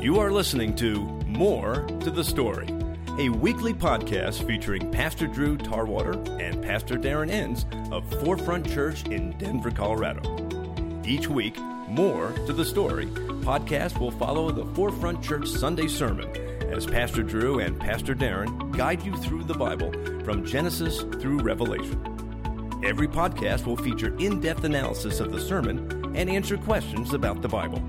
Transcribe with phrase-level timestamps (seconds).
[0.00, 2.68] You are listening to More to the Story,
[3.18, 9.36] a weekly podcast featuring Pastor Drew Tarwater and Pastor Darren Enns of Forefront Church in
[9.38, 10.22] Denver, Colorado.
[11.04, 16.30] Each week, More to the Story podcast will follow the Forefront Church Sunday sermon
[16.72, 19.90] as Pastor Drew and Pastor Darren guide you through the Bible
[20.22, 22.00] from Genesis through Revelation.
[22.84, 27.48] Every podcast will feature in depth analysis of the sermon and answer questions about the
[27.48, 27.80] Bible.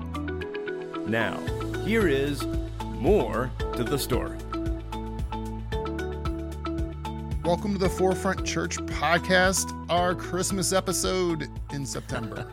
[1.06, 1.38] Now,
[1.84, 2.44] here is
[2.98, 4.36] more to the story.
[7.44, 12.46] Welcome to the Forefront Church podcast, our Christmas episode in September.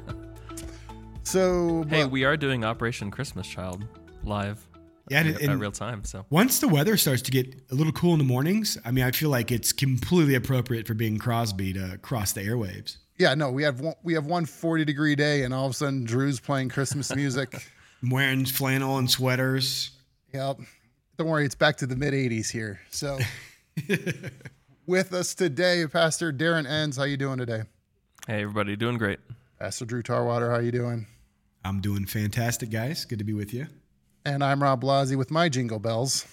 [1.23, 3.85] so, Hey, but- we are doing Operation Christmas Child
[4.23, 4.65] live.
[5.09, 6.03] Yeah, in, at, and- real time.
[6.03, 9.03] So Once the weather starts to get a little cool in the mornings, I mean,
[9.05, 12.97] I feel like it's completely appropriate for Bing Crosby to cross the airwaves.
[13.17, 15.75] yeah, no, we have one, we have one 40 degree day, and all of a
[15.75, 17.53] sudden Drew's playing Christmas music.
[18.01, 19.91] I'm wearing flannel and sweaters.
[20.33, 20.57] yep.
[21.17, 22.79] Don't worry, it's back to the mid 80s here.
[22.91, 23.17] So,
[24.85, 26.97] with us today, Pastor Darren Enns.
[26.97, 27.63] How you doing today?
[28.27, 29.19] hey, everybody, doing great.
[29.59, 30.51] Pastor Drew Tarwater.
[30.51, 31.07] How you doing?
[31.65, 33.03] I'm doing fantastic, guys.
[33.05, 33.65] Good to be with you.
[34.25, 36.27] And I'm Rob Blasi with my Jingle Bells.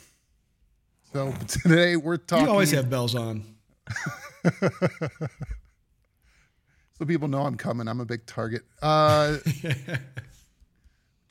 [1.13, 2.45] So today we're talking.
[2.45, 3.43] You always have bells on.
[6.99, 7.89] so people know I'm coming.
[7.89, 8.63] I'm a big target.
[8.83, 9.37] Uh,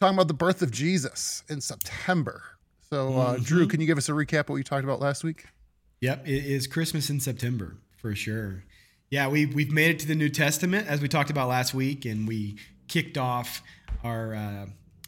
[0.04, 2.44] talking about the birth of Jesus in September.
[2.90, 3.44] So, uh, Mm-hmm.
[3.44, 5.46] Drew, can you give us a recap of what you talked about last week?
[6.02, 8.66] Yep, it is Christmas in September for sure.
[9.10, 12.04] Yeah, we we've made it to the New Testament as we talked about last week,
[12.04, 12.58] and we
[12.90, 13.62] kicked off
[14.04, 14.66] our uh,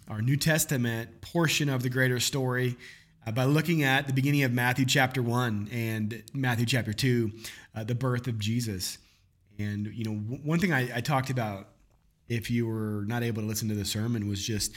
[0.08, 2.78] our New Testament portion of the greater story
[3.28, 7.34] uh, by looking at the beginning of Matthew chapter one and Matthew chapter two,
[7.76, 8.98] uh, the birth of Jesus.
[9.60, 11.68] And you know, w- one thing I, I talked about,
[12.28, 14.74] if you were not able to listen to the sermon, was just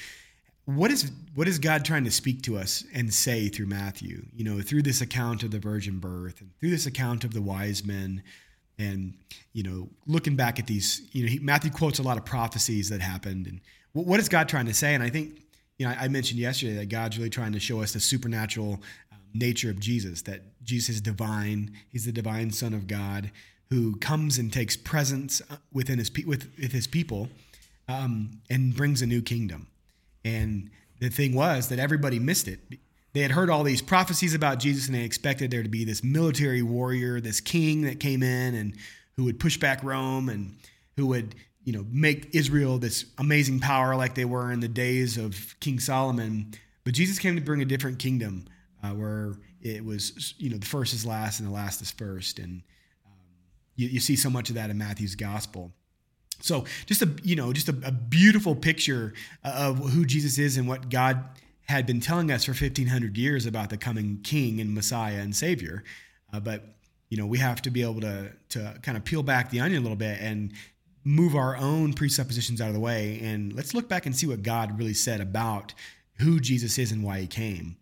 [0.64, 4.26] what is what is God trying to speak to us and say through Matthew?
[4.34, 7.40] You know, through this account of the virgin birth and through this account of the
[7.40, 8.22] wise men,
[8.78, 9.14] and
[9.54, 12.90] you know, looking back at these, you know, he, Matthew quotes a lot of prophecies
[12.90, 13.60] that happened, and
[13.92, 14.94] what, what is God trying to say?
[14.94, 15.40] And I think,
[15.78, 18.74] you know, I, I mentioned yesterday that God's really trying to show us the supernatural
[19.10, 20.20] um, nature of Jesus.
[20.22, 23.30] That Jesus is divine; He's the divine Son of God
[23.70, 27.28] who comes and takes presence uh, within his with, with his people
[27.88, 29.66] um, and brings a new kingdom.
[30.24, 30.70] And
[31.00, 32.60] the thing was that everybody missed it.
[33.12, 36.04] They had heard all these prophecies about Jesus and they expected there to be this
[36.04, 38.74] military warrior, this king that came in and
[39.16, 40.56] who would push back Rome and
[40.96, 45.16] who would, you know, make Israel this amazing power like they were in the days
[45.16, 46.52] of King Solomon.
[46.84, 48.46] But Jesus came to bring a different kingdom
[48.82, 52.38] uh, where it was, you know, the first is last and the last is first.
[52.38, 52.62] And
[53.78, 55.72] you, you see so much of that in Matthew's gospel.
[56.40, 60.68] So just a you know just a, a beautiful picture of who Jesus is and
[60.68, 61.24] what God
[61.62, 65.84] had been telling us for 1500 years about the coming King and Messiah and Savior.
[66.32, 66.64] Uh, but
[67.08, 69.80] you know we have to be able to to kind of peel back the onion
[69.80, 70.52] a little bit and
[71.04, 74.42] move our own presuppositions out of the way and let's look back and see what
[74.42, 75.72] God really said about
[76.18, 77.76] who Jesus is and why He came.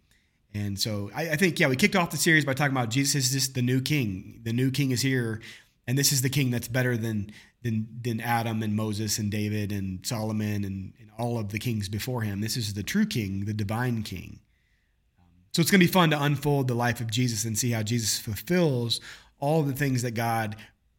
[0.54, 3.26] And so I, I think yeah we kicked off the series by talking about Jesus
[3.26, 4.40] is just the new King.
[4.44, 5.42] The new King is here,
[5.86, 7.30] and this is the King that's better than
[7.62, 11.88] than than Adam and Moses and David and Solomon and, and all of the kings
[11.88, 12.40] before him.
[12.40, 14.40] This is the true king, the divine king.
[15.52, 17.82] So it's going to be fun to unfold the life of Jesus and see how
[17.82, 19.00] Jesus fulfills
[19.38, 20.56] all the things that God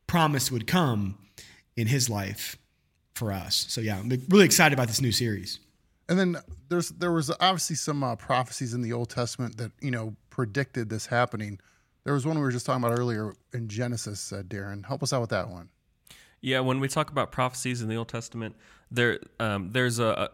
[0.07, 1.17] promised would come
[1.75, 2.57] in his life
[3.13, 3.65] for us.
[3.69, 5.59] So yeah, I'm really excited about this new series.
[6.09, 6.37] And then
[6.69, 10.89] there's there was obviously some uh, prophecies in the Old Testament that you know predicted
[10.89, 11.59] this happening.
[12.07, 14.31] There was one we were just talking about earlier in Genesis.
[14.31, 15.67] Uh, Darren, help us out with that one.
[16.39, 18.55] Yeah, when we talk about prophecies in the Old Testament,
[18.89, 20.29] there um, there's a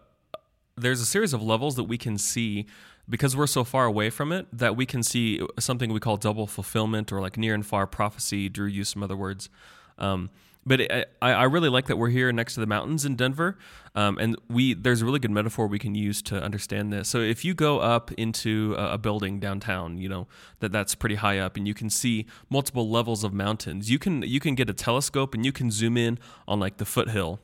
[0.77, 2.67] there's a series of levels that we can see
[3.09, 6.45] because we're so far away from it that we can see something we call double
[6.45, 8.49] fulfillment or like near and far prophecy.
[8.49, 9.49] Drew used some other words.
[9.97, 10.29] Um,
[10.65, 13.57] but it, I, I really like that we're here next to the mountains in Denver,
[13.95, 17.09] um, and we there's a really good metaphor we can use to understand this.
[17.09, 20.27] So if you go up into a, a building downtown, you know
[20.59, 23.89] that that's pretty high up, and you can see multiple levels of mountains.
[23.89, 26.85] You can you can get a telescope and you can zoom in on like the
[26.85, 27.39] foothill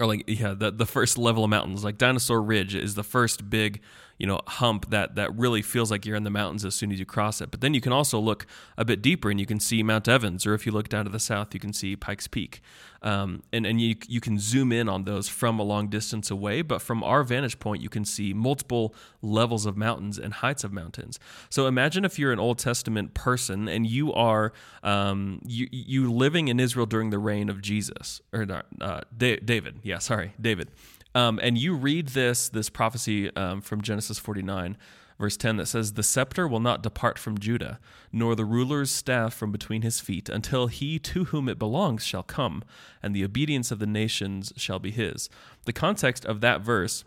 [0.00, 3.48] or like yeah the, the first level of mountains like dinosaur ridge is the first
[3.48, 3.80] big
[4.24, 6.98] you know hump that that really feels like you're in the mountains as soon as
[6.98, 7.50] you cross it.
[7.50, 8.46] But then you can also look
[8.78, 11.10] a bit deeper and you can see mount evans or if you look down to
[11.10, 12.62] the south you can see pikes peak.
[13.02, 16.62] Um, and and you you can zoom in on those from a long distance away
[16.62, 20.72] but from our vantage point you can see multiple levels of mountains and heights of
[20.72, 21.20] mountains.
[21.50, 26.48] So imagine if you're an old testament person and you are um, you you living
[26.48, 28.46] in israel during the reign of jesus or
[28.80, 29.80] uh, Da- david.
[29.82, 30.68] Yeah sorry david
[31.14, 34.76] Um, and you read this this prophecy um, from Genesis 49,
[35.18, 37.78] verse 10, that says, The scepter will not depart from Judah,
[38.12, 42.22] nor the ruler's staff from between his feet, until he to whom it belongs shall
[42.22, 42.64] come,
[43.02, 45.28] and the obedience of the nations shall be his.
[45.66, 47.04] The context of that verse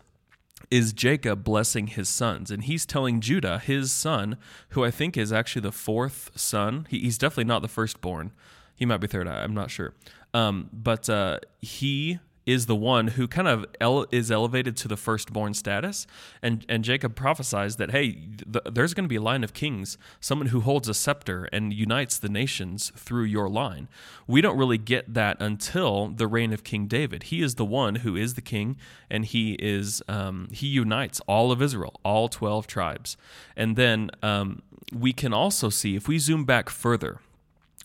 [0.70, 2.50] is Jacob blessing his sons.
[2.50, 4.36] And he's telling Judah, his son,
[4.70, 8.32] who I think is actually the fourth son, he, he's definitely not the firstborn.
[8.74, 9.94] He might be third, I'm not sure.
[10.34, 14.96] Um, but uh, he is the one who kind of ele- is elevated to the
[14.96, 16.06] firstborn status.
[16.40, 19.98] And, and Jacob prophesies that, hey, th- there's going to be a line of kings,
[20.18, 23.86] someone who holds a scepter and unites the nations through your line.
[24.26, 27.24] We don't really get that until the reign of King David.
[27.24, 28.78] He is the one who is the king,
[29.10, 33.18] and he is um, he unites all of Israel, all 12 tribes.
[33.58, 37.20] And then um, we can also see, if we zoom back further,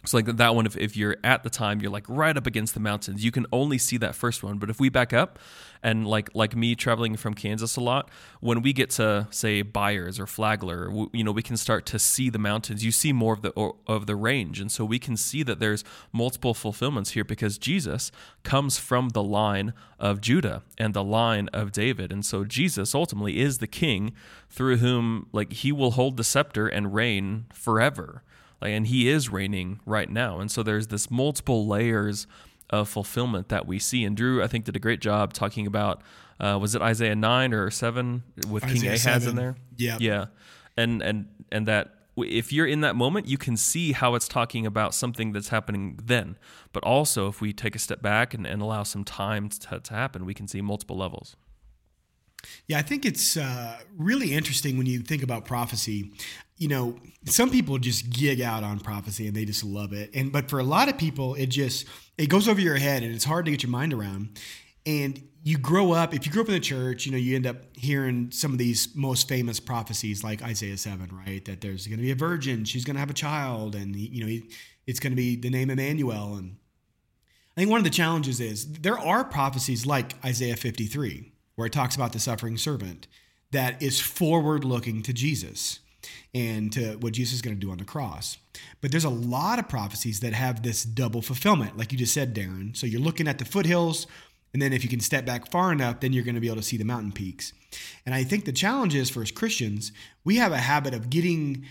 [0.06, 2.74] so like that one, if, if you're at the time, you're like right up against
[2.74, 4.58] the mountains, you can only see that first one.
[4.58, 5.40] But if we back up
[5.82, 8.10] and like like me traveling from Kansas a lot,
[8.42, 12.30] when we get to say Byers or Flagler, you know, we can start to see
[12.30, 12.84] the mountains.
[12.84, 13.54] You see more of the
[13.88, 18.12] of the range, and so we can see that there's multiple fulfillments here because Jesus
[18.44, 23.40] comes from the line of Judah and the line of David, and so Jesus ultimately
[23.40, 24.12] is the King
[24.50, 28.22] through whom like he will hold the scepter and reign forever
[28.64, 30.40] and he is reigning right now.
[30.40, 32.28] And so there's this multiple layers
[32.70, 34.04] of fulfillment that we see.
[34.04, 36.02] And Drew, I think, did a great job talking about
[36.40, 39.30] uh, was it Isaiah nine or seven with Isaiah King Ahaz 7.
[39.30, 39.56] in there?
[39.78, 40.26] Yeah, yeah,
[40.76, 44.66] and and and that if you're in that moment, you can see how it's talking
[44.66, 46.38] about something that's happening then.
[46.72, 49.94] But also, if we take a step back and, and allow some time to, to
[49.94, 51.36] happen, we can see multiple levels.
[52.68, 56.12] Yeah, I think it's uh, really interesting when you think about prophecy.
[56.58, 60.32] You know, some people just gig out on prophecy and they just love it, and
[60.32, 61.86] but for a lot of people, it just
[62.18, 64.40] it goes over your head and it's hard to get your mind around.
[64.86, 67.46] And you grow up, if you grew up in the church, you know, you end
[67.46, 71.44] up hearing some of these most famous prophecies like Isaiah 7, right?
[71.44, 74.26] That there's going to be a virgin, she's going to have a child, and, you
[74.26, 74.42] know,
[74.88, 76.36] it's going to be the name Emmanuel.
[76.36, 76.56] And
[77.56, 81.74] I think one of the challenges is there are prophecies like Isaiah 53, where it
[81.74, 83.08] talks about the suffering servant
[83.52, 85.80] that is forward looking to Jesus
[86.34, 88.38] and to what Jesus is going to do on the cross.
[88.82, 92.36] But there's a lot of prophecies that have this double fulfillment, like you just said,
[92.36, 92.76] Darren.
[92.76, 94.08] So you're looking at the foothills,
[94.52, 96.58] and then if you can step back far enough, then you're going to be able
[96.58, 97.54] to see the mountain peaks.
[98.06, 99.92] And I think the challenge is for us Christians,
[100.24, 101.66] we have a habit of getting,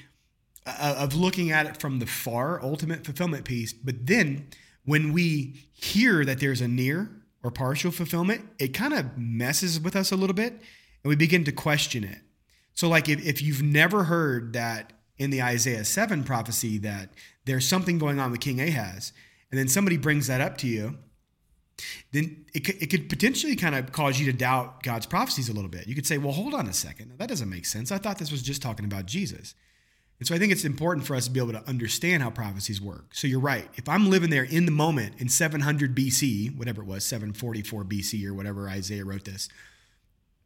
[0.67, 3.73] uh, of looking at it from the far ultimate fulfillment piece.
[3.73, 4.49] But then
[4.85, 7.11] when we hear that there's a near
[7.43, 11.45] or partial fulfillment, it kind of messes with us a little bit and we begin
[11.45, 12.21] to question it.
[12.75, 17.11] So, like if, if you've never heard that in the Isaiah 7 prophecy that
[17.45, 19.13] there's something going on with King Ahaz,
[19.51, 20.99] and then somebody brings that up to you,
[22.13, 25.71] then it it could potentially kind of cause you to doubt God's prophecies a little
[25.71, 25.87] bit.
[25.87, 27.13] You could say, well, hold on a second.
[27.19, 27.93] That doesn't make sense.
[27.93, 29.55] I thought this was just talking about Jesus.
[30.23, 32.81] And so I think it's important for us to be able to understand how prophecies
[32.81, 33.07] work.
[33.13, 33.69] So you're right.
[33.75, 38.25] If I'm living there in the moment in 700 BC, whatever it was, 744 BC
[38.25, 39.49] or whatever Isaiah wrote this,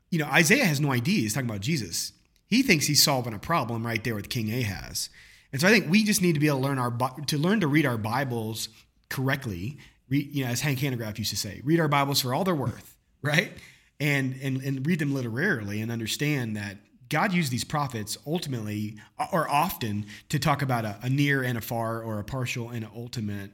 [0.09, 1.21] you know, Isaiah has no idea.
[1.21, 2.15] He's talking about Jesus.
[2.47, 5.11] He thinks he's solving a problem right there with King Ahaz.
[5.53, 6.97] And so I think we just need to be able to learn our
[7.27, 8.71] to learn to read our Bibles
[9.11, 9.77] correctly.
[10.09, 12.55] Read, you know, as Hank Hanegraaff used to say, read our Bibles for all they're
[12.55, 13.53] worth, right?
[14.01, 18.97] And and and read them literarily and understand that God used these prophets ultimately
[19.33, 22.85] or often to talk about a, a, near and a far or a partial and
[22.85, 23.51] an ultimate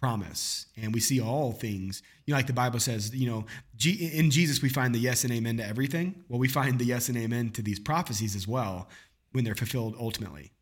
[0.00, 0.66] promise.
[0.76, 3.46] And we see all things, you know, like the Bible says, you know,
[3.84, 6.24] in Jesus we find the yes and amen to everything.
[6.28, 8.88] Well, we find the yes and amen to these prophecies as well
[9.32, 10.52] when they're fulfilled ultimately.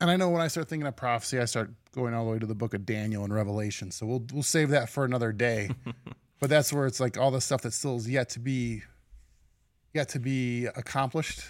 [0.00, 2.38] And I know when I start thinking of prophecy, I start going all the way
[2.38, 3.90] to the book of Daniel and Revelation.
[3.90, 5.70] So we'll we'll save that for another day.
[6.40, 8.82] but that's where it's like all the stuff that still is yet to be
[9.94, 11.42] yet to be accomplished.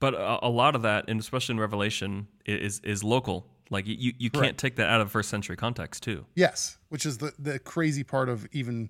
[0.00, 3.46] But a, a lot of that, and especially in Revelation, is is local.
[3.70, 6.24] Like you, you can't take that out of first century context too.
[6.34, 8.88] Yes, which is the the crazy part of even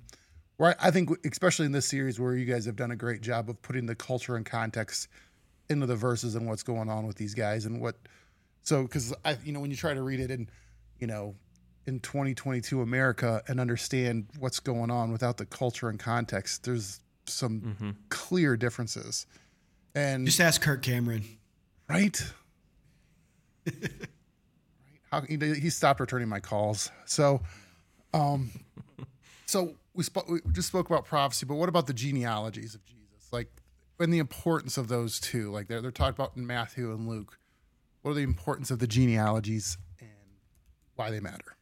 [0.59, 3.49] where I think, especially in this series, where you guys have done a great job
[3.49, 5.09] of putting the culture and context
[5.71, 7.97] into the verses and what's going on with these guys and what.
[8.63, 10.49] So, because I, you know, when you try to read it in,
[10.99, 11.35] you know,
[11.87, 17.61] in 2022 America and understand what's going on without the culture and context, there's some
[17.61, 17.91] mm-hmm.
[18.09, 19.27] clear differences.
[19.95, 21.25] And just ask Kirk Cameron,
[21.89, 22.21] right?
[25.11, 26.91] How he, he stopped returning my calls.
[27.07, 27.41] So,
[28.13, 28.51] um,
[29.47, 30.29] so we, spoke.
[30.29, 33.33] we just spoke about prophecy, but what about the genealogies of Jesus?
[33.33, 33.49] Like,
[34.01, 35.51] and the importance of those two.
[35.51, 37.39] Like they're they're talked about in Matthew and Luke.
[38.03, 40.11] What are the importance of the genealogies and
[40.95, 41.57] why they matter?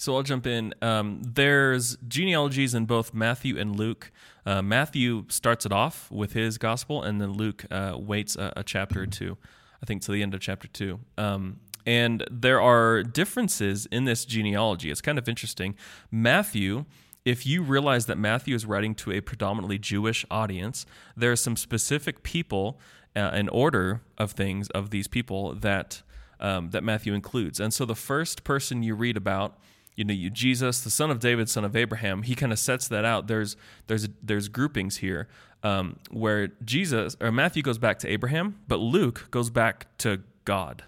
[0.00, 0.74] So I'll jump in.
[0.80, 4.12] Um, there's genealogies in both Matthew and Luke.
[4.46, 8.62] Uh, Matthew starts it off with his gospel, and then Luke uh, waits a, a,
[8.62, 9.36] chapter or two,
[9.82, 11.00] I think, to the end of chapter two.
[11.18, 14.92] Um, and there are differences in this genealogy.
[14.92, 15.74] It's kind of interesting.
[16.12, 16.84] Matthew,
[17.24, 20.86] if you realize that Matthew is writing to a predominantly Jewish audience,
[21.16, 22.78] there are some specific people,
[23.16, 26.02] uh, an order of things of these people that
[26.38, 27.58] um, that Matthew includes.
[27.58, 29.58] And so the first person you read about
[29.98, 32.22] you know you Jesus, the son of David, son of Abraham.
[32.22, 33.26] He kind of sets that out.
[33.26, 33.56] There's
[33.88, 35.26] there's there's groupings here
[35.64, 40.84] um, where Jesus or Matthew goes back to Abraham, but Luke goes back to God,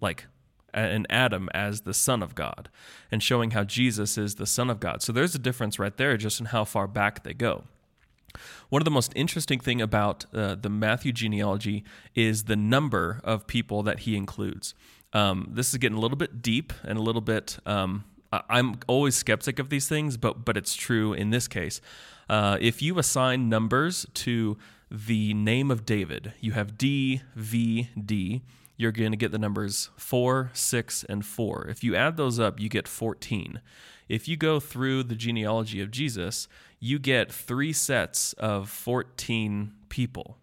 [0.00, 0.26] like
[0.74, 2.68] and Adam as the son of God,
[3.12, 5.00] and showing how Jesus is the son of God.
[5.00, 7.64] So there's a difference right there, just in how far back they go.
[8.68, 11.84] One of the most interesting thing about uh, the Matthew genealogy
[12.14, 14.74] is the number of people that he includes.
[15.12, 17.58] Um, this is getting a little bit deep and a little bit.
[17.66, 21.80] Um, I'm always skeptic of these things, but but it's true in this case.
[22.28, 24.58] Uh, if you assign numbers to
[24.90, 28.42] the name of David, you have D, V, D.
[28.76, 31.66] You're going to get the numbers four, six, and four.
[31.68, 33.60] If you add those up, you get 14.
[34.08, 36.46] If you go through the genealogy of Jesus,
[36.78, 40.38] you get three sets of 14 people,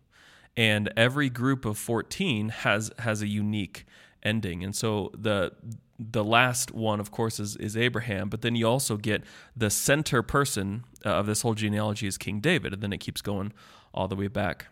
[0.57, 3.85] and every group of 14 has has a unique
[4.25, 4.63] ending.
[4.63, 5.53] And so the
[5.97, 9.23] the last one, of course, is, is Abraham, but then you also get
[9.55, 13.21] the center person uh, of this whole genealogy is King David, and then it keeps
[13.21, 13.53] going
[13.93, 14.67] all the way back,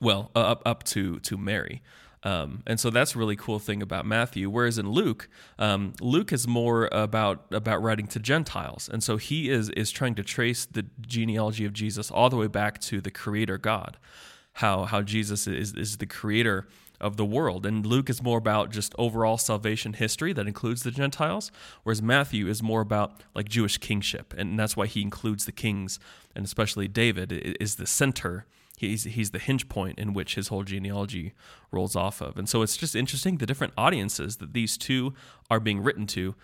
[0.00, 1.82] well, uh, up up to to Mary.
[2.22, 4.50] Um, and so that's a really cool thing about Matthew.
[4.50, 9.50] Whereas in Luke, um, Luke is more about about writing to Gentiles, and so he
[9.50, 13.10] is is trying to trace the genealogy of Jesus all the way back to the
[13.10, 13.98] Creator God,
[14.54, 16.66] how how Jesus is is the Creator
[17.00, 17.64] of the world.
[17.64, 21.50] And Luke is more about just overall salvation history that includes the Gentiles,
[21.82, 24.34] whereas Matthew is more about like Jewish kingship.
[24.36, 25.98] And that's why he includes the kings,
[26.34, 28.46] and especially David is the center.
[28.76, 31.34] He's, he's the hinge point in which his whole genealogy
[31.70, 32.38] rolls off of.
[32.38, 35.12] And so it's just interesting the different audiences that these two
[35.50, 36.34] are being written to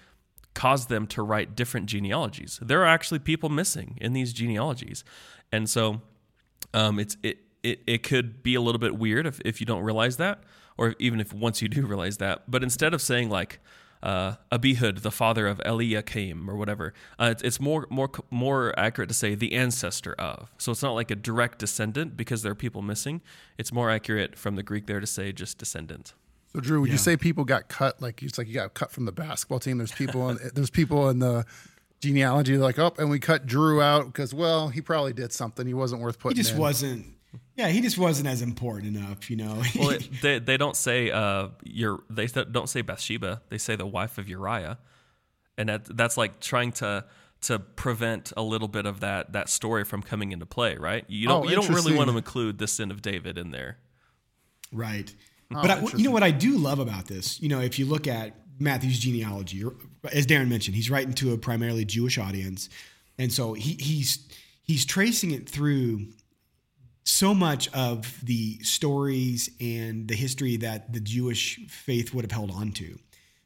[0.52, 2.58] cause them to write different genealogies.
[2.62, 5.04] There are actually people missing in these genealogies.
[5.52, 6.00] And so
[6.74, 9.82] um, it's it it, it could be a little bit weird if, if you don't
[9.82, 10.42] realize that,
[10.76, 12.50] or even if once you do realize that.
[12.50, 13.60] But instead of saying like
[14.02, 19.08] uh, Abihud, the father of Eliakim, or whatever, uh, it's, it's more more more accurate
[19.08, 20.50] to say the ancestor of.
[20.58, 23.22] So it's not like a direct descendant because there are people missing.
[23.58, 26.14] It's more accurate from the Greek there to say just descendant.
[26.52, 26.94] So Drew, would yeah.
[26.94, 29.78] you say people got cut like it's like you got cut from the basketball team?
[29.78, 31.44] There's people in, there's people in the
[32.00, 35.66] genealogy like, oh, and we cut Drew out because well, he probably did something.
[35.66, 36.36] He wasn't worth putting.
[36.36, 36.60] He just in.
[36.60, 37.15] wasn't
[37.56, 39.62] yeah, he just wasn't as important enough, you know.
[39.78, 43.42] well, it, they they don't say uh your they don't say Bathsheba.
[43.48, 44.78] They say the wife of Uriah,
[45.56, 47.04] and that that's like trying to
[47.42, 51.04] to prevent a little bit of that that story from coming into play, right?
[51.08, 53.78] You don't oh, you don't really want to include the sin of David in there,
[54.72, 55.12] right?
[55.54, 57.86] Oh, but I, you know what I do love about this, you know, if you
[57.86, 59.64] look at Matthew's genealogy,
[60.12, 62.68] as Darren mentioned, he's writing to a primarily Jewish audience,
[63.16, 64.28] and so he, he's
[64.62, 66.08] he's tracing it through
[67.06, 72.50] so much of the stories and the history that the Jewish faith would have held
[72.50, 72.98] on to.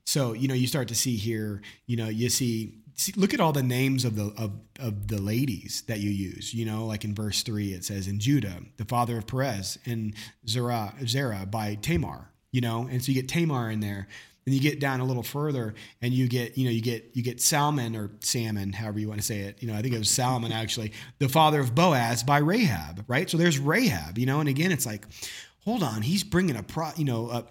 [0.05, 3.39] So, you know, you start to see here, you know, you see, see look at
[3.39, 6.55] all the names of the of, of the ladies that you use.
[6.55, 10.15] You know, like in verse three, it says in Judah, the father of Perez, and
[10.49, 12.33] Zerah, Zerah by Tamar.
[12.53, 14.09] You know, and so you get Tamar in there.
[14.47, 17.23] And you get down a little further, and you get, you know, you get you
[17.23, 19.63] get Salmon or Salmon, however you want to say it.
[19.63, 23.29] You know, I think it was Salmon actually, the father of Boaz by Rahab, right?
[23.29, 25.07] So there's Rahab, you know, and again, it's like,
[25.65, 27.45] hold on, he's bringing a pro, you know, a,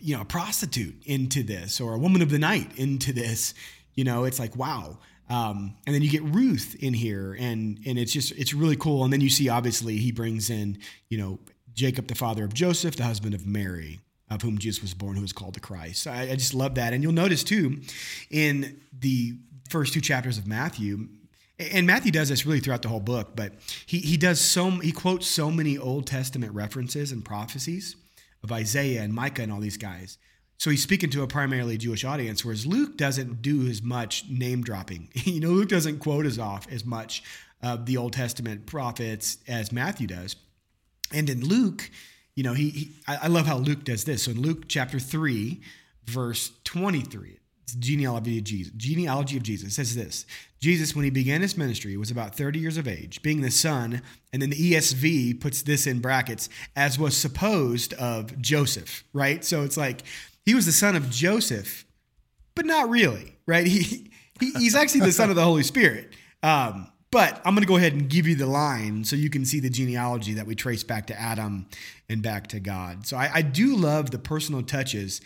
[0.00, 3.54] you know, a prostitute into this or a woman of the night into this.
[3.94, 4.98] You know, it's like wow.
[5.30, 9.04] Um, and then you get Ruth in here, and and it's just it's really cool.
[9.04, 11.38] And then you see obviously he brings in you know
[11.74, 15.22] Jacob, the father of Joseph, the husband of Mary of whom Jesus was born, who
[15.22, 16.06] was called the Christ.
[16.06, 16.92] I, I just love that.
[16.92, 17.80] And you'll notice too,
[18.30, 19.34] in the
[19.68, 21.08] first two chapters of Matthew,
[21.58, 23.52] and Matthew does this really throughout the whole book, but
[23.86, 27.96] he, he does so he quotes so many Old Testament references and prophecies
[28.44, 30.18] of Isaiah and Micah and all these guys.
[30.58, 34.62] So he's speaking to a primarily Jewish audience, whereas Luke doesn't do as much name
[34.62, 35.08] dropping.
[35.14, 37.22] you know, Luke doesn't quote as off as much
[37.62, 40.36] of the Old Testament prophets as Matthew does.
[41.12, 41.90] And in Luke,
[42.38, 44.22] you know, he, he I love how Luke does this.
[44.22, 45.60] So in Luke chapter 3,
[46.04, 48.72] verse 23, it's genealogy of Jesus.
[48.76, 50.24] Genealogy of Jesus says this
[50.60, 54.02] Jesus, when he began his ministry, was about 30 years of age, being the son,
[54.32, 59.44] and then the ESV puts this in brackets, as was supposed of Joseph, right?
[59.44, 60.04] So it's like
[60.44, 61.86] he was the son of Joseph,
[62.54, 63.66] but not really, right?
[64.40, 66.12] He, he he's actually the son of the Holy Spirit.
[66.44, 69.44] Um, but I'm going to go ahead and give you the line so you can
[69.44, 71.66] see the genealogy that we trace back to Adam
[72.08, 73.06] and back to God.
[73.06, 75.20] So I, I do love the personal touches,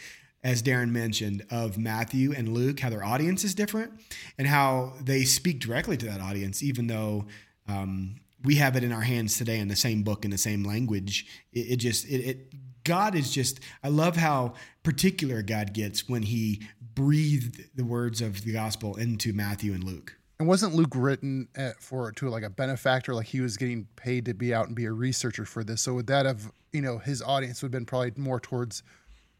[0.45, 3.93] as Darren mentioned, of Matthew and Luke, how their audience is different
[4.39, 7.27] and how they speak directly to that audience, even though
[7.69, 10.65] um, we have it in our hands today in the same book in the same
[10.65, 11.27] language.
[11.53, 16.23] It, it just it, it God is just I love how particular God gets when
[16.23, 16.63] he
[16.95, 20.17] breathed the words of the gospel into Matthew and Luke.
[20.39, 24.25] And wasn't Luke written at, for to like a benefactor, like he was getting paid
[24.25, 25.83] to be out and be a researcher for this?
[25.83, 28.83] So would that have, you know, his audience would have been probably more towards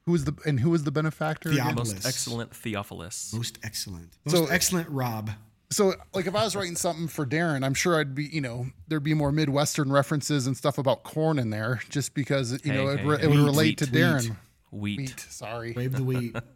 [0.05, 1.49] who was the and who was the benefactor?
[1.49, 1.65] again?
[1.65, 1.93] Theophilus.
[1.95, 3.33] Most excellent Theophilus.
[3.35, 4.17] Most excellent.
[4.25, 5.31] Most So- excellent Rob.
[5.71, 8.67] So like if I was writing something for Darren, I'm sure I'd be, you know,
[8.89, 12.89] there'd be more Midwestern references and stuff about corn in there, just because you know
[12.89, 13.25] Hey, it, hey, re- hey.
[13.25, 14.37] it would Wheat, relate to wheat, Darren.
[14.71, 14.99] Wheat.
[14.99, 15.73] Wheat, sorry.
[15.73, 16.37] Wave the wheat.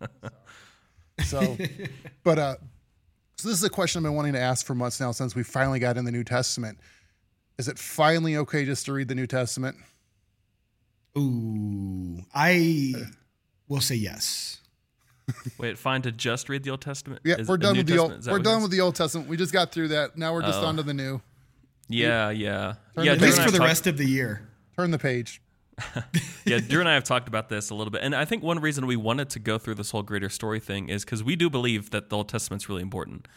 [1.25, 1.57] So,
[2.25, 2.57] but uh,
[3.37, 5.43] so this is a question I've been wanting to ask for months now since we
[5.43, 6.79] finally got in the New Testament.
[7.59, 9.77] Is it finally okay just to read the New Testament?
[11.17, 12.93] Ooh, I
[13.69, 14.61] will say yes.
[15.59, 17.21] Wait, fine to just read the Old Testament?
[17.25, 18.13] Yeah, Is we're done New with the Testament?
[18.13, 18.21] old.
[18.21, 19.29] Is We're done with the Old Testament.
[19.29, 20.17] We just got through that.
[20.17, 20.67] Now we're just Oh.
[20.67, 21.21] on to the new.
[21.89, 22.75] Yeah, yeah.
[22.95, 24.47] Turn yeah, At least for the have rest of the year.
[24.77, 25.41] Turn the page.
[26.47, 28.61] yeah, Drew and I have talked about this a little bit, and I think one
[28.61, 31.51] reason we wanted to go through this whole greater story thing is because we do
[31.51, 33.29] believe that the Old Testament's really important.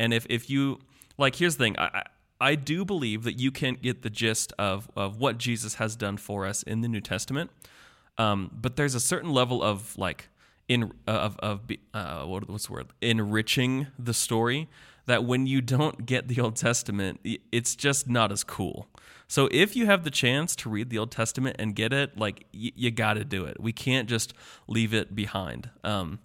[0.00, 0.80] And if if you
[1.18, 2.02] like, here's the thing, I.
[2.40, 6.16] I do believe that you can't get the gist of, of what Jesus has done
[6.16, 7.50] for us in the New Testament,
[8.18, 10.28] um, but there's a certain level of like
[10.68, 11.60] in of of
[11.94, 14.68] uh, what, what's the word enriching the story
[15.06, 17.20] that when you don't get the Old Testament,
[17.52, 18.88] it's just not as cool.
[19.26, 22.46] So if you have the chance to read the Old Testament and get it, like
[22.54, 23.58] y- you got to do it.
[23.60, 24.34] We can't just
[24.68, 25.70] leave it behind.
[25.82, 26.20] Um,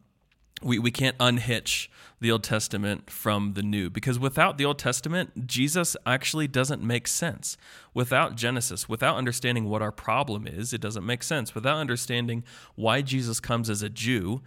[0.61, 5.47] we, we can't unhitch the Old Testament from the New because without the Old Testament,
[5.47, 7.55] Jesus actually doesn't make sense.
[7.93, 11.55] Without Genesis, without understanding what our problem is, it doesn't make sense.
[11.55, 12.43] Without understanding
[12.75, 14.41] why Jesus comes as a Jew,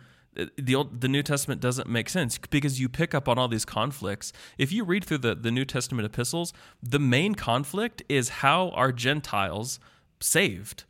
[0.57, 3.65] the Old, the New Testament doesn't make sense because you pick up on all these
[3.65, 4.33] conflicts.
[4.59, 8.93] If you read through the, the New Testament epistles, the main conflict is how are
[8.93, 9.79] Gentiles
[10.21, 10.85] saved?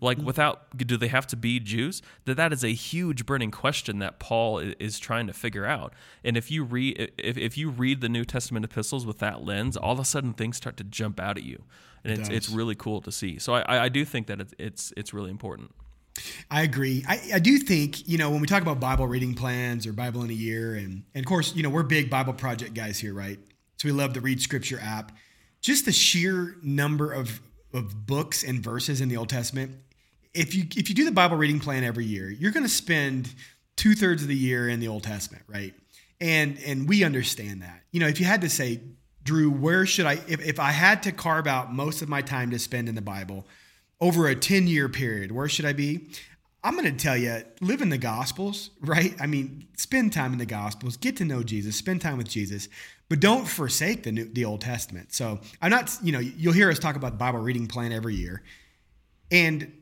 [0.00, 0.24] like mm.
[0.24, 2.02] without do they have to be jews?
[2.24, 5.92] That that is a huge burning question that paul is trying to figure out.
[6.24, 9.76] And if you read if, if you read the new testament epistles with that lens
[9.76, 11.64] all of a sudden things start to jump out at you.
[12.04, 13.38] And it's, it's really cool to see.
[13.38, 15.72] So i, I do think that it's, it's it's really important
[16.50, 17.04] I agree.
[17.08, 20.22] I, I do think, you know, when we talk about Bible reading plans or Bible
[20.22, 23.14] in a year, and, and of course, you know, we're big Bible Project guys here,
[23.14, 23.38] right?
[23.76, 25.12] So we love the Read Scripture app.
[25.60, 27.40] Just the sheer number of,
[27.72, 29.76] of books and verses in the Old Testament.
[30.32, 33.34] If you if you do the Bible reading plan every year, you're going to spend
[33.76, 35.74] two thirds of the year in the Old Testament, right?
[36.20, 37.82] And and we understand that.
[37.90, 38.80] You know, if you had to say,
[39.22, 42.50] Drew, where should I if, if I had to carve out most of my time
[42.50, 43.46] to spend in the Bible,
[44.00, 46.08] over a 10 year period, where should I be?
[46.64, 49.14] I'm going to tell you, live in the Gospels, right?
[49.20, 52.68] I mean, spend time in the Gospels, get to know Jesus, spend time with Jesus,
[53.08, 55.12] but don't forsake the New, the Old Testament.
[55.14, 58.42] So I'm not, you know, you'll hear us talk about Bible reading plan every year,
[59.30, 59.72] and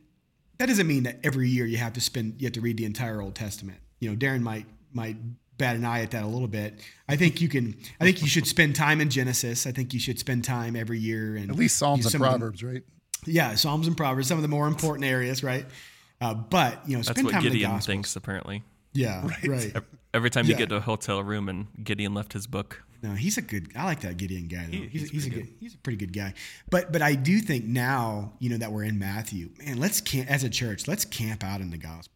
[0.59, 2.85] that doesn't mean that every year you have to spend, you have to read the
[2.85, 3.79] entire Old Testament.
[3.99, 5.17] You know, Darren might might
[5.57, 6.79] bat an eye at that a little bit.
[7.09, 7.75] I think you can.
[7.99, 9.65] I think you should spend time in Genesis.
[9.65, 12.25] I think you should spend time every year and At least Psalms and some of
[12.25, 12.83] the- Proverbs, right?
[13.27, 15.65] Yeah, Psalms and Proverbs, some of the more important areas, right?
[16.21, 19.73] Uh, but you know, that's what time in the gideon thinks apparently Yeah, right.
[20.13, 20.57] every time you Yeah.
[20.59, 23.71] get to a hotel room and gideon left his book No, he's a good.
[23.75, 24.65] I like that Gideon guy.
[24.65, 24.71] Though.
[24.77, 25.53] He- he's he's he's a pretty good.
[25.59, 26.33] He's a pretty good guy.
[26.69, 29.49] But but I do think now you know that we're in Matthew.
[29.59, 30.87] Man, let's camp as a church.
[30.87, 32.09] Let's camp out in the Gospels.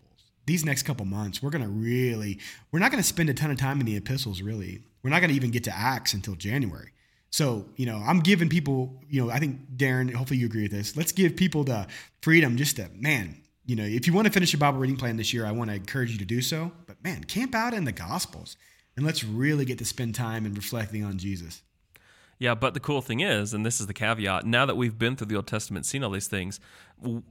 [0.48, 2.40] These next couple months, we're gonna really.
[2.72, 4.42] We're not gonna spend a ton of time in the epistles.
[4.42, 6.92] Really, we're not gonna even get to Acts until January.
[7.32, 9.02] So you know, I'm giving people.
[9.10, 10.14] You know, I think Darren.
[10.14, 10.96] Hopefully, you agree with this.
[10.96, 11.88] Let's give people the
[12.22, 12.58] freedom.
[12.58, 13.42] Just to man.
[13.66, 15.70] You know, if you want to finish your Bible reading plan this year, I want
[15.70, 16.72] to encourage you to do so.
[16.88, 18.58] But man, camp out in the Gospels
[18.98, 21.62] and let's really get to spend time and reflecting on Jesus.
[22.40, 25.18] Yeah, but the cool thing is, and this is the caveat, now that we've been
[25.18, 26.62] through the Old Testament, seen all these things,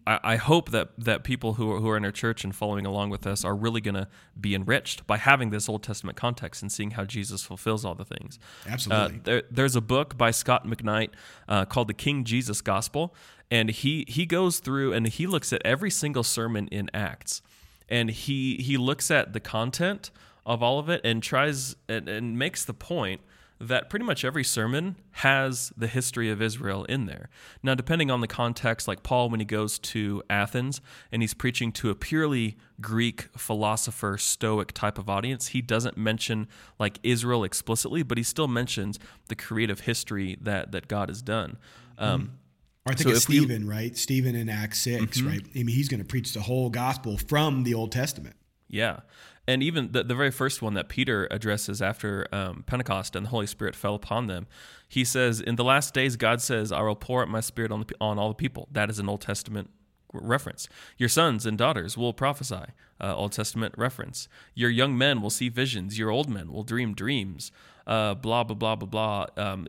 [0.06, 3.08] I hope that, that people who are, who are in our church and following along
[3.08, 6.70] with us are really going to be enriched by having this Old Testament context and
[6.70, 8.38] seeing how Jesus fulfills all the things.
[8.66, 9.16] Absolutely.
[9.16, 11.10] Uh, there, there's a book by Scot McKnight
[11.48, 13.14] uh, called The King Jesus Gospel,
[13.50, 17.40] and he, he goes through and he looks at every single sermon in Acts,
[17.88, 20.10] and he, he looks at the content
[20.44, 23.22] of all of it and tries and, and makes the point
[23.60, 27.28] that pretty much every sermon has the history of Israel in there.
[27.62, 31.72] Now, depending on the context, like Paul, when he goes to Athens and he's preaching
[31.72, 36.46] to a purely Greek philosopher, Stoic type of audience, he doesn't mention
[36.78, 41.56] like Israel explicitly, but he still mentions the creative history that, that God has done.
[41.98, 42.38] Um,
[42.86, 43.96] Or I think So it's if we- Stephen, right?
[43.96, 45.42] Stephen in Acts 6, right?
[45.54, 48.36] I mean, he's going to preach the whole gospel from the Old Testament.
[48.68, 49.00] Yeah.
[49.48, 53.30] And even the, the very first one that Peter addresses after um, Pentecost and the
[53.30, 54.46] Holy Spirit fell upon them,
[54.86, 57.80] he says, In the last days, God says, I will pour out my spirit on,
[57.80, 58.68] the, on all the people.
[58.70, 59.70] That is an Old Testament
[60.12, 60.68] reference.
[60.98, 62.66] Your sons and daughters will prophesy,
[63.00, 64.28] uh, Old Testament reference.
[64.54, 65.98] Your young men will see visions.
[65.98, 67.50] Your old men will dream dreams.
[67.86, 69.26] Uh, blah, blah, blah, blah, blah.
[69.42, 69.66] Um,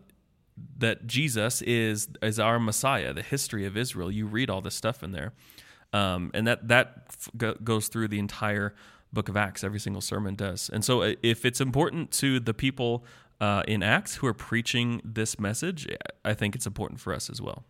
[0.78, 4.12] that Jesus is is our Messiah, the history of Israel.
[4.12, 5.32] You read all this stuff in there,
[5.94, 8.76] um, and that that f- goes through the entire
[9.12, 9.64] book of Acts.
[9.64, 10.70] Every single sermon does.
[10.72, 13.06] And so, if it's important to the people
[13.42, 15.88] uh, in Acts who are preaching this message,
[16.26, 17.64] I think it's important for us as well.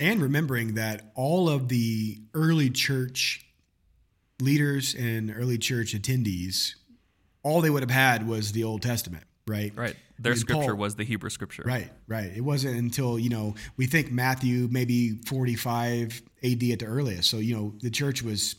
[0.00, 3.46] And remembering that all of the early church
[4.40, 6.74] leaders and early church attendees,
[7.42, 9.72] all they would have had was the Old Testament, right?
[9.74, 9.96] Right.
[10.18, 11.64] Their scripture Paul- was the Hebrew scripture.
[11.66, 12.30] Right, right.
[12.34, 17.28] It wasn't until, you know, we think Matthew maybe 45 AD at the earliest.
[17.28, 18.54] So, you know, the church was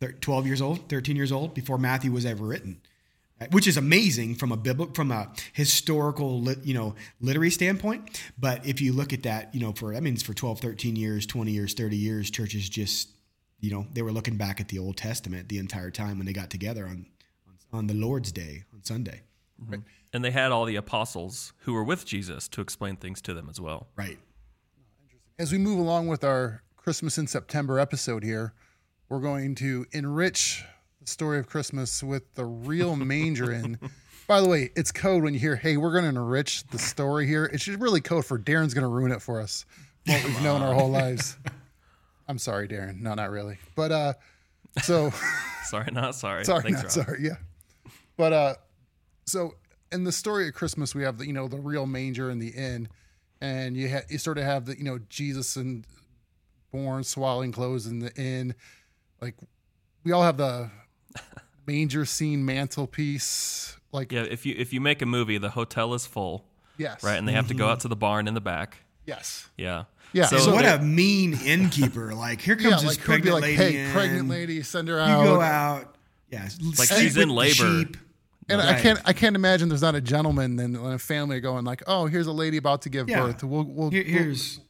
[0.00, 2.80] 12 years old, 13 years old before Matthew was ever written.
[3.52, 8.20] Which is amazing from a biblical, from a historical, you know, literary standpoint.
[8.36, 11.24] But if you look at that, you know, for that means for 12, 13 years,
[11.24, 13.10] 20 years, 30 years, churches just,
[13.60, 16.32] you know, they were looking back at the Old Testament the entire time when they
[16.32, 17.06] got together on
[17.72, 19.22] on the Lord's Day on Sunday.
[19.62, 19.80] Mm-hmm.
[20.12, 23.48] And they had all the apostles who were with Jesus to explain things to them
[23.50, 23.88] as well.
[23.96, 24.18] Right.
[25.38, 28.54] As we move along with our Christmas in September episode here,
[29.08, 30.64] we're going to enrich
[31.00, 33.78] the story of Christmas with the real manger in.
[34.28, 37.26] By the way, it's code when you hear, hey, we're going to enrich the story
[37.26, 37.46] here.
[37.46, 39.64] It's just really code for Darren's going to ruin it for us.
[40.06, 41.36] What we've known our whole lives.
[42.28, 43.00] I'm sorry, Darren.
[43.00, 43.56] No, not really.
[43.74, 44.12] But uh,
[44.82, 45.10] so
[45.64, 46.44] Sorry, not sorry.
[46.44, 47.06] sorry, Thanks, not Rob.
[47.06, 47.24] sorry.
[47.24, 47.36] Yeah,
[48.18, 48.54] but uh,
[49.24, 49.54] so
[49.92, 52.48] in the story of Christmas, we have the you know the real manger and the
[52.50, 52.88] inn,
[53.40, 55.86] and you ha- you sort of have the you know Jesus and
[56.70, 58.54] born swaddling clothes in the inn,
[59.20, 59.34] like
[60.04, 60.70] we all have the
[61.66, 66.06] manger scene mantelpiece, like Yeah, if you if you make a movie, the hotel is
[66.06, 66.44] full,
[66.76, 67.18] yes, right?
[67.18, 67.72] And they have to go mm-hmm.
[67.72, 68.78] out to the barn in the back.
[69.06, 69.84] yes, Yeah.
[70.14, 72.14] Yeah, So, so what a mean innkeeper!
[72.14, 73.56] Like here yeah, comes this like who'd be pregnant like, lady.
[73.56, 73.92] hey, in.
[73.92, 75.20] pregnant lady, send her out.
[75.20, 75.96] You go out.
[76.30, 77.54] Yeah, Like she's in labor.
[77.54, 77.96] sheep.
[78.48, 81.82] And I can't, I can't imagine there's not a gentleman and a family going like,
[81.86, 83.20] oh, here's a lady about to give Yeah.
[83.26, 83.44] birth.
[83.44, 84.60] We'll, we'll, Here- we'll here's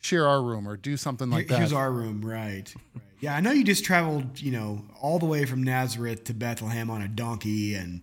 [0.00, 2.20] share our room or do something like here- here's our room.
[2.24, 2.72] Right.
[2.94, 3.02] right.
[3.20, 4.40] Yeah, I know you just traveled.
[4.40, 8.02] You know, all the way from Nazareth to Bethlehem on a donkey, and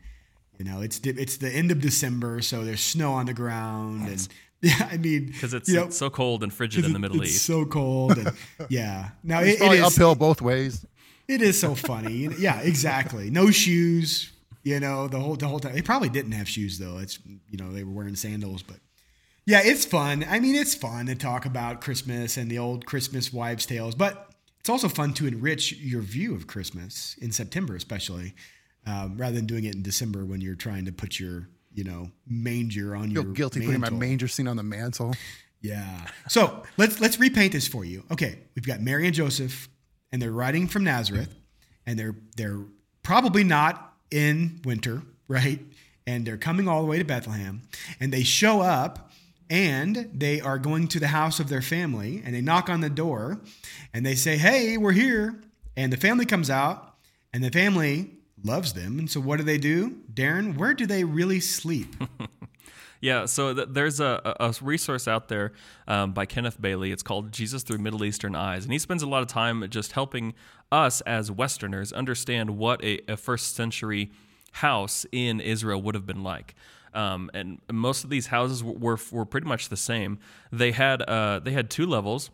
[0.57, 4.27] you know it's it's the end of December, so there's snow on the ground, and
[4.61, 7.21] yeah, I mean, because it's, you know, it's so cold and frigid in the Middle
[7.21, 7.45] it's East.
[7.45, 8.31] so cold, and
[8.69, 9.09] yeah.
[9.23, 10.83] Now it's it, it probably is uphill both ways.
[11.27, 12.27] It is so funny.
[12.39, 13.29] yeah, exactly.
[13.29, 14.31] No shoes.
[14.63, 15.73] You know the whole the whole time.
[15.73, 16.97] They probably didn't have shoes though.
[16.97, 18.77] It's you know they were wearing sandals, but
[19.45, 20.25] yeah, it's fun.
[20.29, 24.29] I mean, it's fun to talk about Christmas and the old Christmas wives' tales, but
[24.59, 28.33] it's also fun to enrich your view of Christmas in September, especially
[28.85, 32.11] um, rather than doing it in December when you're trying to put your you know
[32.27, 35.13] manger on feel your guilty putting my manger scene on the mantle.
[35.61, 36.05] Yeah.
[36.27, 38.03] So let's let's repaint this for you.
[38.11, 39.69] Okay, we've got Mary and Joseph,
[40.11, 41.33] and they're riding from Nazareth,
[41.85, 42.59] and they're they're
[43.01, 45.59] probably not in winter, right?
[46.05, 47.61] And they're coming all the way to Bethlehem,
[47.99, 49.11] and they show up,
[49.49, 52.89] and they are going to the house of their family, and they knock on the
[52.89, 53.41] door,
[53.93, 55.41] and they say, "Hey, we're here,"
[55.75, 56.95] and the family comes out,
[57.33, 58.11] and the family
[58.43, 60.57] loves them, and so what do they do, Darren?
[60.57, 61.95] Where do they really sleep?
[63.03, 65.51] Yeah, so th- there's a, a resource out there
[65.89, 66.93] um, by Kenneth Bailey.
[66.93, 68.63] It's called Jesus Through Middle Eastern Eyes.
[68.63, 70.33] And he spends a lot of time just helping
[70.71, 74.09] us as Westerners understand what a, a first century
[74.53, 76.55] house in Israel would have been like.
[76.93, 80.19] Um, and most of these houses were, were pretty much the same.
[80.51, 82.29] They had, uh, they had two levels.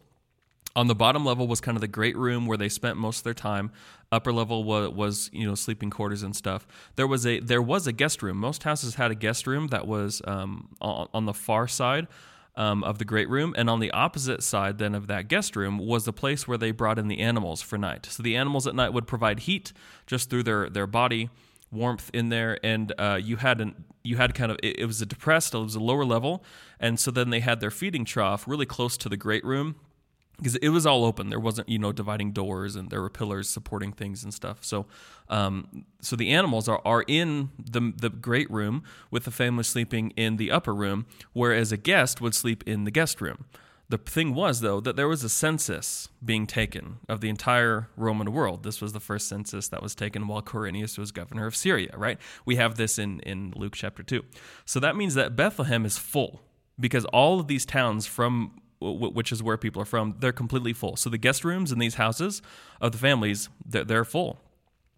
[0.76, 3.24] On the bottom level was kind of the great room where they spent most of
[3.24, 3.72] their time.
[4.12, 6.68] Upper level was, was you know sleeping quarters and stuff.
[6.96, 8.38] There was a there was a guest room.
[8.38, 12.08] Most houses had a guest room that was um, on, on the far side
[12.56, 15.80] um, of the great room, and on the opposite side then of that guest room
[15.80, 18.08] was the place where they brought in the animals for night.
[18.10, 19.74] So the animals at night would provide heat
[20.06, 21.30] just through their their body
[21.72, 25.02] warmth in there, and uh, you had an you had kind of it, it was
[25.02, 26.44] a depressed, it was a lower level,
[26.80, 29.76] and so then they had their feeding trough really close to the great room
[30.40, 31.30] because it was all open.
[31.30, 34.64] There wasn't, you know, dividing doors and there were pillars supporting things and stuff.
[34.64, 34.86] So,
[35.28, 40.12] um, so the animals are, are in the, the great room with the family sleeping
[40.12, 43.46] in the upper room, whereas a guest would sleep in the guest room.
[43.90, 48.32] The thing was, though, that there was a census being taken of the entire Roman
[48.32, 48.62] world.
[48.62, 52.20] This was the first census that was taken while Quirinius was governor of Syria, right?
[52.46, 54.24] We have this in, in Luke chapter 2.
[54.64, 56.42] So that means that Bethlehem is full
[56.80, 60.96] because all of these towns from which is where people are from, they're completely full.
[60.96, 62.42] So the guest rooms in these houses
[62.80, 64.40] of the families, they're, they're full.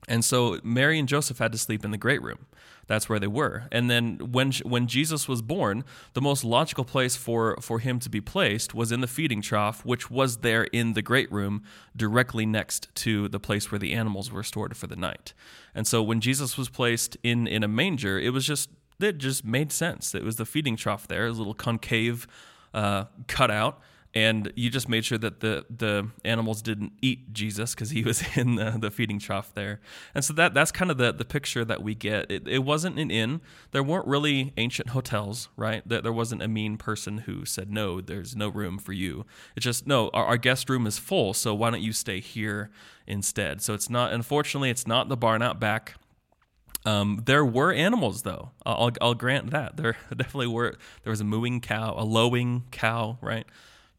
[0.08, 2.48] And so Mary and Joseph had to sleep in the great room.
[2.88, 3.68] That's where they were.
[3.72, 5.84] And then when when Jesus was born,
[6.14, 9.86] the most logical place for for him to be placed was in the feeding trough,
[9.86, 11.64] which was there in the great room,
[11.96, 15.34] directly next to the place where the animals were stored for the night.
[15.74, 19.46] And so when Jesus was placed in in a manger, it was just it just
[19.46, 20.14] made sense.
[20.14, 22.28] It was the feeding trough there, a little concave
[22.74, 23.80] uh, cutout
[24.13, 28.24] and you just made sure that the the animals didn't eat Jesus because he was
[28.36, 29.80] in the, the feeding trough there.
[30.13, 32.30] And so that that's kind of the the picture that we get.
[32.30, 33.41] It, it wasn't an inn.
[33.71, 35.82] There weren't really ancient hotels, right?
[35.88, 39.26] There, there wasn't a mean person who said no, there's no room for you.
[39.56, 42.69] It's just no, our, our guest room is full, so why don't you stay here
[43.08, 43.62] instead?
[43.62, 44.12] So it's not.
[44.12, 45.95] Unfortunately, it's not the barn out back.
[46.84, 48.52] Um, there were animals, though.
[48.65, 50.76] I'll, I'll grant that there definitely were.
[51.04, 53.45] There was a mooing cow, a lowing cow, right?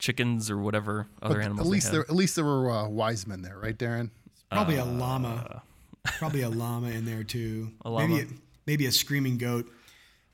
[0.03, 1.67] Chickens or whatever other but animals.
[1.67, 4.11] At least there, at least there were uh, wise men there, right, Darren?
[4.51, 5.63] Probably uh, a llama.
[6.19, 7.71] Probably a llama in there too.
[7.85, 8.09] A llama.
[8.09, 8.27] Maybe a,
[8.67, 9.71] maybe a screaming goat.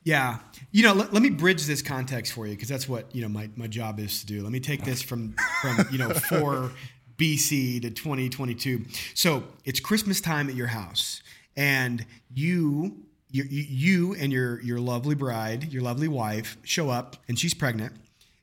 [0.05, 0.39] Yeah,
[0.73, 3.29] you know, let, let me bridge this context for you because that's what you know
[3.29, 4.43] my, my job is to do.
[4.43, 6.73] Let me take this from from you know four
[7.19, 8.87] BC to 2022.
[9.13, 11.23] So it's Christmas time at your house,
[11.57, 17.39] and you you, you and your your lovely bride, your lovely wife, show up, and
[17.39, 17.93] she's pregnant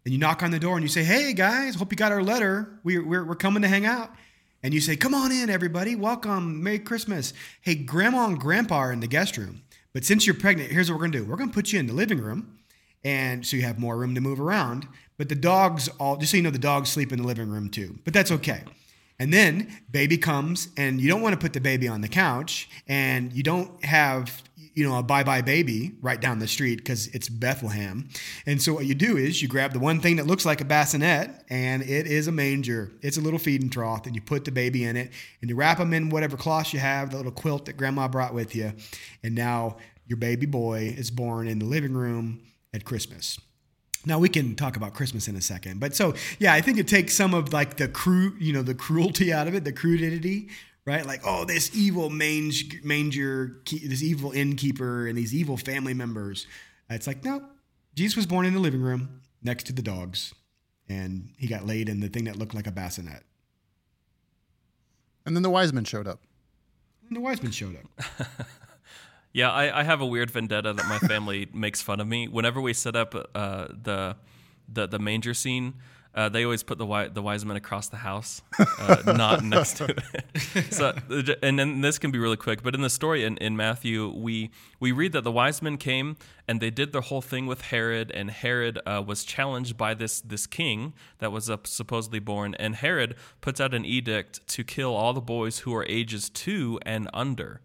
[0.06, 2.24] and you knock on the door and you say, Hey guys, hope you got our
[2.24, 2.80] letter.
[2.84, 4.12] We're, we're, we're coming to hang out.
[4.64, 5.96] And you say, Come on in, everybody.
[5.96, 6.64] Welcome.
[6.64, 7.34] Merry Christmas.
[7.62, 9.64] Hey, grandma and grandpa are in the guest room.
[9.94, 11.80] But since you're pregnant, here's what we're going to do we're going to put you
[11.80, 12.60] in the living room.
[13.04, 14.88] And so you have more room to move around.
[15.18, 17.70] But the dogs, all just so you know, the dogs sleep in the living room
[17.70, 17.98] too.
[18.04, 18.64] But that's okay.
[19.18, 22.70] And then baby comes, and you don't want to put the baby on the couch,
[22.88, 24.44] and you don't have
[24.76, 28.10] you know, a Buy Buy Baby right down the street because it's Bethlehem.
[28.46, 30.66] And so what you do is you grab the one thing that looks like a
[30.66, 32.92] bassinet and it is a manger.
[33.02, 35.12] It's a little feeding trough and you put the baby in it
[35.42, 38.34] and you wrap them in whatever cloth you have, the little quilt that grandma brought
[38.34, 38.74] with you.
[39.24, 42.42] And now your baby boy is born in the living room
[42.74, 43.40] at Christmas.
[44.06, 46.88] Now we can talk about Christmas in a second, but so yeah, I think it
[46.88, 50.50] takes some of like the crude, you know, the cruelty out of it, the crudity,
[50.86, 51.06] right?
[51.06, 56.48] Like, oh, this evil mange, manger, this evil innkeeper, and these evil family members.
[56.90, 57.44] It's like, no,
[57.96, 60.34] Jesus was born in the living room next to the dogs,
[60.88, 63.24] and he got laid in the thing that looked like a bassinet.
[65.26, 66.20] And then the wise men showed up.
[67.08, 68.28] And the wise men showed up.
[69.34, 72.62] yeah, I, I, have a weird vendetta that my family makes fun of me whenever
[72.62, 74.16] we set up uh, the
[74.72, 75.76] the the manger scene.
[76.16, 79.76] Uh, they always put the wi- the wise men across the house, uh, not next
[79.78, 80.74] to it.
[80.74, 80.94] so,
[81.44, 82.64] and then this can be really quick.
[82.64, 84.50] But in the story in, in Matthew, we
[84.80, 86.16] we read that the wise men came
[86.48, 90.22] and they did their whole thing with Herod, and Herod uh, was challenged by this
[90.22, 95.12] this king that was supposedly born, and Herod puts out an edict to kill all
[95.12, 97.60] the boys who are ages two and under.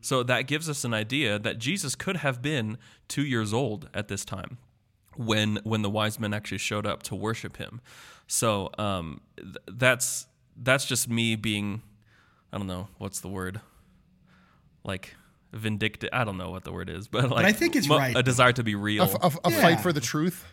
[0.00, 4.06] So that gives us an idea that Jesus could have been two years old at
[4.06, 4.58] this time
[5.18, 7.80] when when the wise men actually showed up to worship him.
[8.26, 10.26] So um, th- that's
[10.56, 11.82] that's just me being
[12.52, 13.60] I don't know what's the word
[14.84, 15.14] like
[15.52, 16.10] vindictive.
[16.12, 18.16] I don't know what the word is, but like but I think it's mo- right.
[18.16, 19.60] A desire to be real, a, a, a yeah.
[19.60, 20.44] fight for the truth.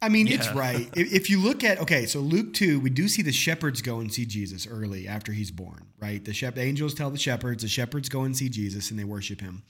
[0.00, 0.34] I mean, yeah.
[0.34, 0.90] it's right.
[0.94, 4.12] If you look at okay, so Luke two, we do see the shepherds go and
[4.12, 6.24] see Jesus early after he's born, right?
[6.24, 9.40] The shep- angels tell the shepherds, the shepherds go and see Jesus and they worship
[9.40, 9.62] him.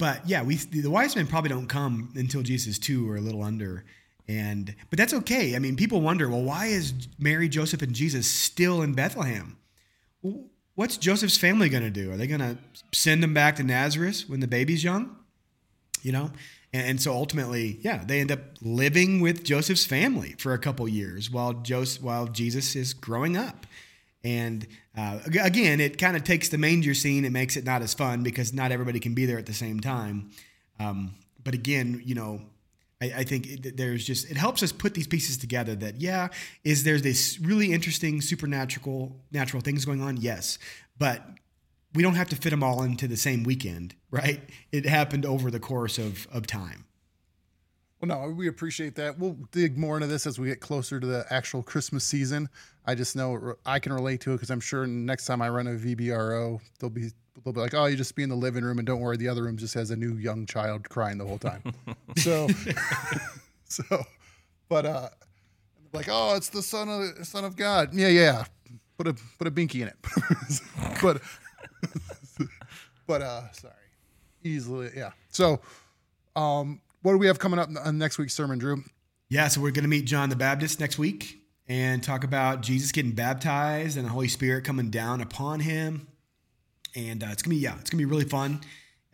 [0.00, 3.42] But yeah, we the wise men probably don't come until Jesus two or a little
[3.42, 3.84] under.
[4.26, 5.54] And but that's okay.
[5.54, 9.58] I mean, people wonder, well, why is Mary, Joseph, and Jesus still in Bethlehem?
[10.74, 12.10] what's Joseph's family going to do?
[12.10, 12.56] Are they going to
[12.92, 15.16] send him back to Nazareth when the baby's young?
[16.02, 16.30] You know,
[16.72, 20.88] and, and, so ultimately, yeah, they end up living with Joseph's family for a couple
[20.88, 23.66] years while Joseph, while Jesus is growing up.
[24.22, 27.24] And uh, again, it kind of takes the manger scene.
[27.24, 29.80] It makes it not as fun because not everybody can be there at the same
[29.80, 30.30] time.
[30.78, 32.42] Um, but again, you know,
[33.00, 35.74] I, I think it, there's just it helps us put these pieces together.
[35.74, 36.28] That yeah,
[36.64, 40.16] is there's this really interesting supernatural natural things going on?
[40.18, 40.58] Yes,
[40.98, 41.22] but
[41.94, 44.40] we don't have to fit them all into the same weekend, right?
[44.70, 46.84] It happened over the course of of time.
[48.00, 49.18] Well, no, we appreciate that.
[49.18, 52.48] We'll dig more into this as we get closer to the actual Christmas season.
[52.86, 55.66] I just know I can relate to it because I'm sure next time I run
[55.66, 57.10] a VBRO, they'll be
[57.44, 59.28] they'll be like, "Oh, you just be in the living room and don't worry, the
[59.28, 61.62] other room just has a new young child crying the whole time."
[62.16, 62.48] so,
[63.64, 64.02] so,
[64.70, 65.10] but uh,
[65.92, 68.44] like, "Oh, it's the son of son of God." Yeah, yeah.
[68.96, 69.96] Put a put a binky in it.
[71.02, 71.20] but,
[73.06, 73.74] but uh, sorry,
[74.42, 75.10] easily, yeah.
[75.28, 75.60] So,
[76.34, 78.82] um what do we have coming up on next week's sermon, Drew?
[79.28, 82.90] Yeah, so we're going to meet John the Baptist next week and talk about Jesus
[82.90, 86.08] getting baptized and the Holy Spirit coming down upon him.
[86.96, 88.60] And uh, it's gonna be yeah, it's gonna be really fun.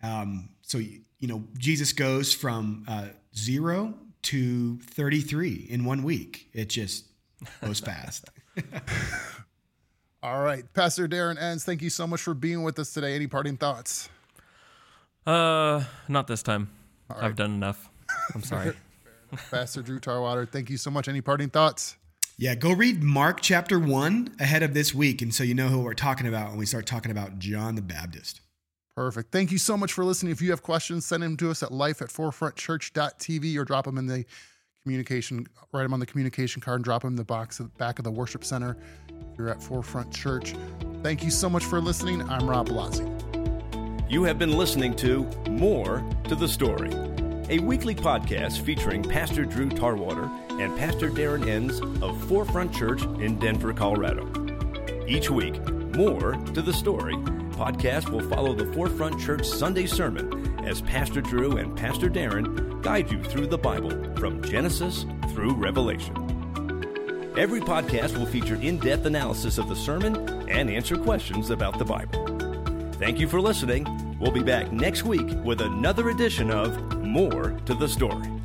[0.03, 6.49] Um, so you know, Jesus goes from uh, zero to thirty three in one week.
[6.55, 7.05] It just
[7.63, 8.25] goes fast.
[10.23, 13.15] All right, Pastor Darren Enns, thank you so much for being with us today.
[13.15, 14.09] Any parting thoughts?
[15.27, 16.71] Uh, not this time.
[17.09, 17.25] Right.
[17.25, 17.89] I've done enough.
[18.35, 18.75] I'm sorry.
[19.51, 21.09] Pastor Drew Tarwater, thank you so much.
[21.09, 21.97] Any parting thoughts?
[22.39, 25.23] Yeah, go read Mark chapter 1 ahead of this week.
[25.23, 27.83] And so you know who we're talking about when we start talking about John the
[27.83, 28.43] Baptist.
[28.95, 29.33] Perfect.
[29.33, 30.33] Thank you so much for listening.
[30.33, 33.99] If you have questions, send them to us at life at forefrontchurch.tv or drop them
[33.99, 34.25] in the
[34.83, 37.79] communication, write them on the communication card and drop them in the box at the
[37.79, 38.77] back of the worship center.
[39.09, 40.55] If you're at Forefront Church.
[41.03, 42.23] Thank you so much for listening.
[42.29, 43.16] I'm Rob Blasi.
[44.09, 46.93] You have been listening to More to the Story,
[47.51, 53.37] a weekly podcast featuring Pastor Drew Tarwater and Pastor Darren Enns of Forefront Church in
[53.41, 54.31] Denver, Colorado.
[55.09, 55.59] Each week,
[55.97, 57.17] More to the Story
[57.57, 63.11] podcast will follow the Forefront Church Sunday sermon as Pastor Drew and Pastor Darren guide
[63.11, 66.15] you through the Bible from Genesis through Revelation.
[67.37, 71.85] Every podcast will feature in depth analysis of the sermon and answer questions about the
[71.85, 72.36] Bible.
[72.99, 74.17] Thank you for listening.
[74.19, 78.36] We'll be back next week with another edition of More to the Story.